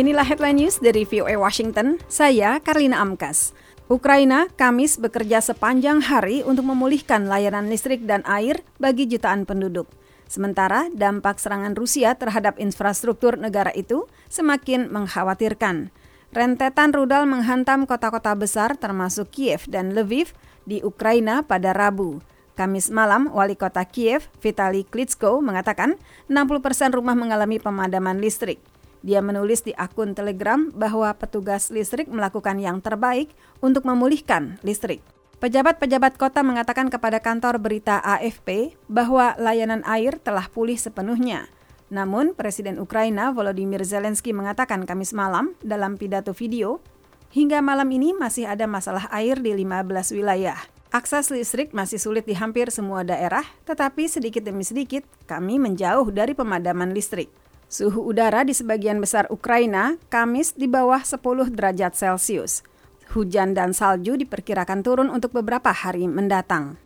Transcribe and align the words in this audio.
Inilah 0.00 0.24
headline 0.24 0.64
news 0.64 0.80
dari 0.80 1.04
VOA 1.04 1.36
Washington. 1.36 2.00
Saya 2.08 2.56
Karlina 2.64 3.04
Amkas. 3.04 3.52
Ukraina 3.84 4.48
Kamis 4.56 4.96
bekerja 4.96 5.44
sepanjang 5.44 6.00
hari 6.00 6.40
untuk 6.40 6.64
memulihkan 6.72 7.28
layanan 7.28 7.68
listrik 7.68 8.08
dan 8.08 8.24
air 8.24 8.64
bagi 8.80 9.04
jutaan 9.04 9.44
penduduk. 9.44 9.92
Sementara 10.24 10.88
dampak 10.96 11.36
serangan 11.36 11.76
Rusia 11.76 12.16
terhadap 12.16 12.56
infrastruktur 12.56 13.36
negara 13.36 13.76
itu 13.76 14.08
semakin 14.32 14.88
mengkhawatirkan. 14.88 15.92
Rentetan 16.32 16.96
rudal 16.96 17.28
menghantam 17.28 17.84
kota-kota 17.84 18.32
besar 18.32 18.80
termasuk 18.80 19.28
Kiev 19.28 19.68
dan 19.68 19.92
Lviv 19.92 20.32
di 20.64 20.80
Ukraina 20.80 21.44
pada 21.44 21.76
Rabu. 21.76 22.24
Kamis 22.56 22.88
malam, 22.88 23.28
Wali 23.36 23.52
Kota 23.52 23.84
Kiev, 23.84 24.32
Vitali 24.40 24.80
Klitschko, 24.80 25.44
mengatakan 25.44 26.00
60 26.24 26.64
persen 26.64 26.88
rumah 26.88 27.12
mengalami 27.12 27.60
pemadaman 27.60 28.16
listrik. 28.16 28.69
Dia 29.00 29.24
menulis 29.24 29.64
di 29.64 29.72
akun 29.76 30.12
Telegram 30.12 30.68
bahwa 30.76 31.08
petugas 31.16 31.72
listrik 31.72 32.08
melakukan 32.12 32.60
yang 32.60 32.84
terbaik 32.84 33.32
untuk 33.64 33.88
memulihkan 33.88 34.60
listrik. 34.60 35.00
Pejabat-pejabat 35.40 36.20
kota 36.20 36.44
mengatakan 36.44 36.92
kepada 36.92 37.16
kantor 37.24 37.56
berita 37.56 37.96
AFP 38.04 38.76
bahwa 38.92 39.32
layanan 39.40 39.80
air 39.88 40.20
telah 40.20 40.52
pulih 40.52 40.76
sepenuhnya. 40.76 41.48
Namun, 41.88 42.36
Presiden 42.36 42.76
Ukraina 42.76 43.32
Volodymyr 43.32 43.82
Zelensky 43.88 44.36
mengatakan 44.36 44.84
Kamis 44.84 45.16
malam 45.16 45.56
dalam 45.64 45.96
pidato 45.96 46.36
video, 46.36 46.84
hingga 47.32 47.64
malam 47.64 47.88
ini 47.88 48.12
masih 48.12 48.52
ada 48.52 48.68
masalah 48.68 49.08
air 49.10 49.40
di 49.40 49.56
15 49.56 50.12
wilayah. 50.12 50.60
Akses 50.92 51.32
listrik 51.32 51.72
masih 51.72 51.96
sulit 51.96 52.28
di 52.28 52.36
hampir 52.36 52.68
semua 52.68 53.00
daerah, 53.00 53.46
tetapi 53.64 54.12
sedikit 54.12 54.44
demi 54.44 54.66
sedikit 54.66 55.08
kami 55.24 55.56
menjauh 55.56 56.10
dari 56.12 56.36
pemadaman 56.36 56.92
listrik. 56.92 57.32
Suhu 57.70 58.02
udara 58.02 58.42
di 58.42 58.50
sebagian 58.50 58.98
besar 58.98 59.30
Ukraina 59.30 59.94
Kamis 60.10 60.58
di 60.58 60.66
bawah 60.66 61.06
10 61.06 61.54
derajat 61.54 61.94
Celcius. 61.94 62.66
Hujan 63.14 63.54
dan 63.54 63.70
salju 63.70 64.18
diperkirakan 64.18 64.82
turun 64.82 65.06
untuk 65.06 65.30
beberapa 65.38 65.70
hari 65.70 66.10
mendatang. 66.10 66.82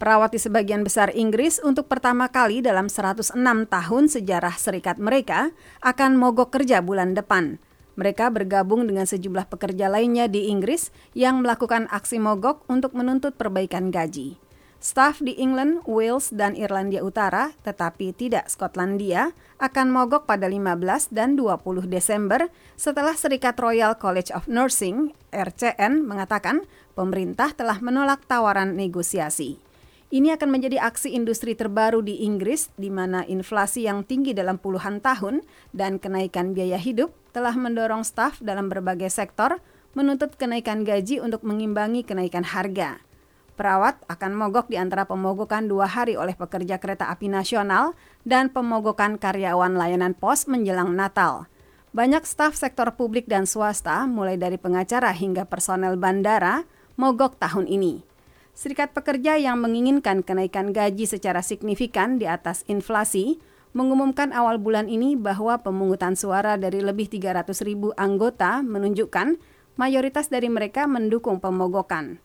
Perawat 0.00 0.32
di 0.32 0.40
sebagian 0.40 0.88
besar 0.88 1.12
Inggris 1.12 1.60
untuk 1.60 1.84
pertama 1.84 2.32
kali 2.32 2.64
dalam 2.64 2.88
106 2.88 3.36
tahun 3.68 4.04
sejarah 4.08 4.56
serikat 4.56 4.96
mereka 4.96 5.52
akan 5.84 6.16
mogok 6.16 6.56
kerja 6.56 6.80
bulan 6.80 7.12
depan. 7.12 7.60
Mereka 8.00 8.32
bergabung 8.32 8.88
dengan 8.88 9.04
sejumlah 9.04 9.52
pekerja 9.52 9.92
lainnya 9.92 10.32
di 10.32 10.48
Inggris 10.48 10.88
yang 11.12 11.44
melakukan 11.44 11.92
aksi 11.92 12.16
mogok 12.16 12.64
untuk 12.72 12.96
menuntut 12.96 13.36
perbaikan 13.36 13.92
gaji. 13.92 14.45
Staf 14.86 15.18
di 15.18 15.34
England, 15.34 15.82
Wales, 15.82 16.30
dan 16.30 16.54
Irlandia 16.54 17.02
Utara, 17.02 17.58
tetapi 17.66 18.14
tidak 18.14 18.46
Skotlandia, 18.46 19.34
akan 19.58 19.90
mogok 19.90 20.30
pada 20.30 20.46
15 20.46 21.10
dan 21.10 21.34
20 21.34 21.90
Desember 21.90 22.46
setelah 22.78 23.18
Serikat 23.18 23.58
Royal 23.58 23.98
College 23.98 24.30
of 24.30 24.46
Nursing, 24.46 25.10
RCN, 25.34 26.06
mengatakan 26.06 26.62
pemerintah 26.94 27.50
telah 27.50 27.82
menolak 27.82 28.30
tawaran 28.30 28.78
negosiasi. 28.78 29.58
Ini 30.14 30.38
akan 30.38 30.54
menjadi 30.54 30.78
aksi 30.78 31.18
industri 31.18 31.58
terbaru 31.58 31.98
di 32.06 32.22
Inggris, 32.22 32.70
di 32.78 32.86
mana 32.86 33.26
inflasi 33.26 33.90
yang 33.90 34.06
tinggi 34.06 34.38
dalam 34.38 34.54
puluhan 34.54 35.02
tahun 35.02 35.42
dan 35.74 35.98
kenaikan 35.98 36.54
biaya 36.54 36.78
hidup 36.78 37.10
telah 37.34 37.58
mendorong 37.58 38.06
staf 38.06 38.38
dalam 38.38 38.70
berbagai 38.70 39.10
sektor 39.10 39.58
menuntut 39.98 40.38
kenaikan 40.38 40.86
gaji 40.86 41.18
untuk 41.18 41.42
mengimbangi 41.42 42.06
kenaikan 42.06 42.46
harga. 42.46 43.02
Perawat 43.56 44.04
akan 44.12 44.36
mogok 44.36 44.68
di 44.68 44.76
antara 44.76 45.08
pemogokan 45.08 45.64
dua 45.64 45.88
hari 45.88 46.12
oleh 46.12 46.36
pekerja 46.36 46.76
kereta 46.76 47.08
api 47.08 47.32
nasional 47.32 47.96
dan 48.28 48.52
pemogokan 48.52 49.16
karyawan 49.16 49.80
layanan 49.80 50.12
pos 50.12 50.44
menjelang 50.44 50.92
Natal. 50.92 51.48
Banyak 51.96 52.28
staf 52.28 52.52
sektor 52.52 52.92
publik 52.92 53.24
dan 53.24 53.48
swasta, 53.48 54.04
mulai 54.04 54.36
dari 54.36 54.60
pengacara 54.60 55.08
hingga 55.16 55.48
personel 55.48 55.96
bandara, 55.96 56.68
mogok 57.00 57.40
tahun 57.40 57.64
ini. 57.64 58.04
Serikat 58.52 58.92
pekerja 58.92 59.40
yang 59.40 59.56
menginginkan 59.64 60.20
kenaikan 60.20 60.76
gaji 60.76 61.08
secara 61.08 61.40
signifikan 61.40 62.20
di 62.20 62.28
atas 62.28 62.60
inflasi 62.68 63.40
mengumumkan 63.72 64.36
awal 64.36 64.60
bulan 64.60 64.92
ini 64.92 65.16
bahwa 65.16 65.56
pemungutan 65.64 66.12
suara 66.12 66.60
dari 66.60 66.84
lebih 66.84 67.08
300 67.08 67.48
ribu 67.64 67.96
anggota 67.96 68.60
menunjukkan 68.60 69.40
mayoritas 69.80 70.28
dari 70.28 70.52
mereka 70.52 70.84
mendukung 70.84 71.40
pemogokan. 71.40 72.20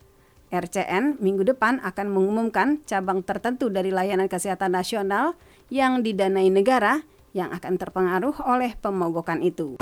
RCN 0.52 1.24
minggu 1.24 1.48
depan 1.48 1.80
akan 1.80 2.12
mengumumkan 2.12 2.84
cabang 2.84 3.24
tertentu 3.24 3.72
dari 3.72 3.88
layanan 3.88 4.28
kesehatan 4.28 4.76
nasional 4.76 5.40
yang 5.72 6.04
didanai 6.04 6.52
negara 6.52 7.08
yang 7.32 7.56
akan 7.56 7.80
terpengaruh 7.80 8.36
oleh 8.44 8.76
pemogokan 8.76 9.40
itu. 9.40 9.80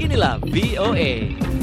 Inilah 0.00 0.40
VOA. 0.48 1.53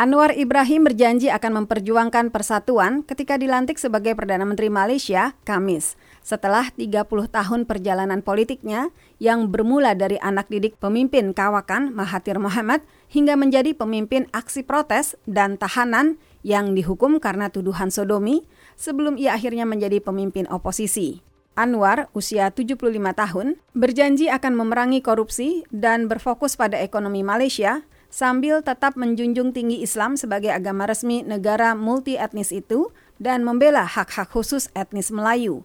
Anwar 0.00 0.32
Ibrahim 0.32 0.88
berjanji 0.88 1.28
akan 1.28 1.60
memperjuangkan 1.60 2.32
persatuan 2.32 3.04
ketika 3.04 3.36
dilantik 3.36 3.76
sebagai 3.76 4.16
Perdana 4.16 4.48
Menteri 4.48 4.72
Malaysia 4.72 5.36
Kamis. 5.44 5.92
Setelah 6.24 6.72
30 6.72 7.04
tahun 7.28 7.68
perjalanan 7.68 8.24
politiknya 8.24 8.96
yang 9.20 9.52
bermula 9.52 9.92
dari 9.92 10.16
anak 10.24 10.48
didik 10.48 10.80
pemimpin 10.80 11.36
kawakan 11.36 11.92
Mahathir 11.92 12.40
Mohamad 12.40 12.80
hingga 13.12 13.36
menjadi 13.36 13.76
pemimpin 13.76 14.24
aksi 14.32 14.64
protes 14.64 15.20
dan 15.28 15.60
tahanan 15.60 16.16
yang 16.40 16.72
dihukum 16.72 17.20
karena 17.20 17.52
tuduhan 17.52 17.92
sodomi 17.92 18.48
sebelum 18.80 19.20
ia 19.20 19.36
akhirnya 19.36 19.68
menjadi 19.68 20.00
pemimpin 20.00 20.48
oposisi. 20.48 21.20
Anwar, 21.60 22.08
usia 22.16 22.48
75 22.48 22.88
tahun, 23.12 23.60
berjanji 23.76 24.32
akan 24.32 24.64
memerangi 24.64 25.04
korupsi 25.04 25.68
dan 25.68 26.08
berfokus 26.08 26.56
pada 26.56 26.80
ekonomi 26.80 27.20
Malaysia 27.20 27.84
sambil 28.10 28.60
tetap 28.60 28.98
menjunjung 28.98 29.54
tinggi 29.54 29.80
Islam 29.80 30.18
sebagai 30.18 30.50
agama 30.50 30.84
resmi 30.84 31.22
negara 31.22 31.78
multi 31.78 32.18
etnis 32.18 32.50
itu 32.50 32.90
dan 33.22 33.46
membela 33.46 33.86
hak-hak 33.86 34.28
khusus 34.34 34.68
etnis 34.74 35.08
Melayu. 35.08 35.62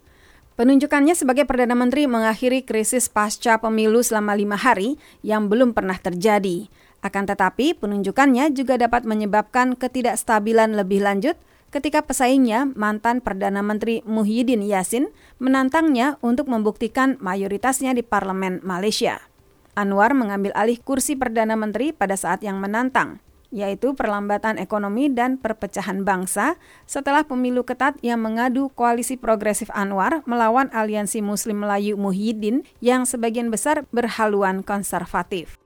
Penunjukannya 0.56 1.20
sebagai 1.20 1.44
Perdana 1.44 1.76
Menteri 1.76 2.08
mengakhiri 2.08 2.64
krisis 2.64 3.12
pasca 3.12 3.60
pemilu 3.60 4.00
selama 4.00 4.40
lima 4.40 4.56
hari 4.56 4.96
yang 5.20 5.52
belum 5.52 5.76
pernah 5.76 6.00
terjadi. 6.00 6.72
Akan 7.04 7.28
tetapi, 7.28 7.76
penunjukannya 7.76 8.56
juga 8.56 8.80
dapat 8.80 9.04
menyebabkan 9.04 9.76
ketidakstabilan 9.76 10.80
lebih 10.80 11.04
lanjut 11.04 11.36
ketika 11.76 12.08
pesaingnya, 12.08 12.72
mantan 12.72 13.20
Perdana 13.20 13.60
Menteri 13.60 14.00
Muhyiddin 14.08 14.64
Yassin, 14.64 15.12
menantangnya 15.44 16.16
untuk 16.24 16.48
membuktikan 16.48 17.20
mayoritasnya 17.20 17.92
di 17.92 18.00
parlemen 18.00 18.64
Malaysia. 18.64 19.20
Anwar 19.75 20.16
mengambil 20.16 20.56
alih 20.56 20.80
kursi 20.80 21.19
Perdana 21.19 21.59
Menteri 21.59 21.91
pada 21.91 22.16
saat 22.16 22.40
yang 22.40 22.63
menantang, 22.63 23.19
yaitu 23.52 23.91
perlambatan 23.91 24.56
ekonomi 24.56 25.12
dan 25.12 25.36
perpecahan 25.36 26.08
bangsa 26.08 26.56
setelah 26.88 27.28
pemilu 27.28 27.68
ketat 27.68 28.00
yang 28.00 28.24
mengadu 28.24 28.72
koalisi 28.72 29.19
progresif 29.19 29.68
Anwar 29.75 30.24
melawan 30.24 30.72
aliansi 30.72 31.19
Muslim 31.19 31.68
Melayu 31.68 32.00
Muhyiddin 32.00 32.64
yang 32.80 33.03
sebagian 33.03 33.52
besar 33.52 33.84
berhaluan 33.91 34.64
konservatif. 34.64 35.59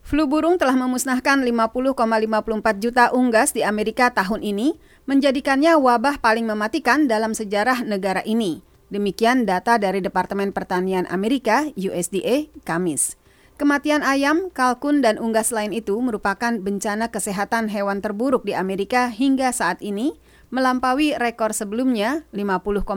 Flu 0.00 0.24
burung 0.24 0.56
telah 0.56 0.72
memusnahkan 0.72 1.44
50,54 1.44 2.80
juta 2.80 3.12
unggas 3.12 3.52
di 3.52 3.60
Amerika 3.60 4.08
tahun 4.08 4.40
ini, 4.40 4.80
menjadikannya 5.04 5.76
wabah 5.76 6.24
paling 6.24 6.48
mematikan 6.48 7.04
dalam 7.04 7.36
sejarah 7.36 7.84
negara 7.84 8.24
ini. 8.24 8.64
Demikian 8.88 9.44
data 9.44 9.76
dari 9.76 10.00
Departemen 10.00 10.56
Pertanian 10.56 11.04
Amerika 11.12 11.68
USDA 11.76 12.48
Kamis. 12.64 13.20
Kematian 13.60 14.00
ayam, 14.00 14.48
kalkun, 14.48 15.04
dan 15.04 15.20
unggas 15.20 15.52
lain 15.52 15.76
itu 15.76 15.92
merupakan 16.00 16.56
bencana 16.56 17.12
kesehatan 17.12 17.68
hewan 17.68 18.00
terburuk 18.00 18.48
di 18.48 18.56
Amerika 18.56 19.12
hingga 19.12 19.52
saat 19.52 19.84
ini, 19.84 20.16
melampaui 20.48 21.12
rekor 21.20 21.52
sebelumnya 21.52 22.24
50,5 22.32 22.88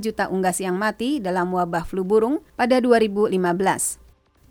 juta 0.00 0.24
unggas 0.32 0.64
yang 0.64 0.80
mati 0.80 1.20
dalam 1.20 1.52
wabah 1.52 1.84
flu 1.84 2.08
burung 2.08 2.40
pada 2.56 2.80
2015. 2.80 3.36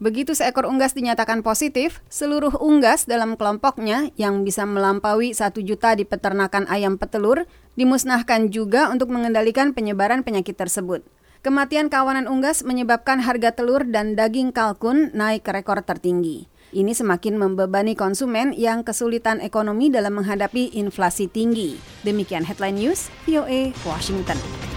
Begitu 0.04 0.36
seekor 0.36 0.68
unggas 0.68 0.92
dinyatakan 0.92 1.48
positif, 1.48 2.04
seluruh 2.12 2.60
unggas 2.60 3.08
dalam 3.08 3.40
kelompoknya 3.40 4.12
yang 4.20 4.44
bisa 4.44 4.68
melampaui 4.68 5.32
satu 5.32 5.64
juta 5.64 5.96
di 5.96 6.04
peternakan 6.04 6.68
ayam 6.68 7.00
petelur 7.00 7.48
dimusnahkan 7.74 8.50
juga 8.54 8.90
untuk 8.90 9.10
mengendalikan 9.10 9.74
penyebaran 9.74 10.22
penyakit 10.22 10.58
tersebut. 10.58 11.06
Kematian 11.44 11.92
kawanan 11.92 12.32
unggas 12.32 12.64
menyebabkan 12.64 13.20
harga 13.20 13.52
telur 13.52 13.84
dan 13.84 14.16
daging 14.16 14.56
kalkun 14.56 15.12
naik 15.12 15.44
ke 15.44 15.52
rekor 15.52 15.84
tertinggi. 15.84 16.48
Ini 16.74 16.96
semakin 16.96 17.38
membebani 17.38 17.94
konsumen 17.94 18.56
yang 18.58 18.82
kesulitan 18.82 19.44
ekonomi 19.44 19.94
dalam 19.94 20.18
menghadapi 20.18 20.74
inflasi 20.74 21.30
tinggi. 21.30 21.78
Demikian 22.02 22.48
headline 22.48 22.80
news 22.80 23.14
VOA 23.30 23.76
Washington. 23.86 24.73